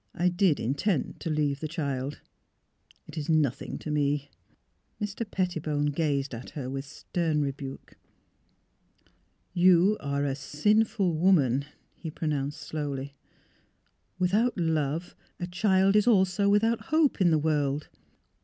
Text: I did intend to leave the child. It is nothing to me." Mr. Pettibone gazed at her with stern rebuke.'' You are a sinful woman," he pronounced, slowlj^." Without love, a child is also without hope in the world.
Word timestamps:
I 0.15 0.29
did 0.29 0.59
intend 0.59 1.19
to 1.19 1.29
leave 1.29 1.59
the 1.59 1.67
child. 1.67 2.21
It 3.05 3.19
is 3.19 3.29
nothing 3.29 3.77
to 3.77 3.91
me." 3.91 4.31
Mr. 4.99 5.29
Pettibone 5.29 5.91
gazed 5.91 6.33
at 6.33 6.49
her 6.49 6.71
with 6.71 6.85
stern 6.85 7.43
rebuke.'' 7.43 7.93
You 9.53 9.97
are 9.99 10.25
a 10.25 10.33
sinful 10.33 11.13
woman," 11.13 11.65
he 11.93 12.09
pronounced, 12.09 12.67
slowlj^." 12.71 13.11
Without 14.17 14.57
love, 14.57 15.15
a 15.39 15.45
child 15.45 15.95
is 15.95 16.07
also 16.07 16.49
without 16.49 16.85
hope 16.85 17.21
in 17.21 17.29
the 17.29 17.37
world. 17.37 17.87